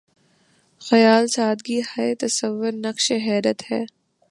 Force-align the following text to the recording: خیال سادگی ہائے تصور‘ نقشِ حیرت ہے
خیال 0.81 1.23
سادگی 1.35 1.79
ہائے 1.89 2.13
تصور‘ 2.21 2.73
نقشِ 2.85 3.07
حیرت 3.25 3.59
ہے 3.71 3.81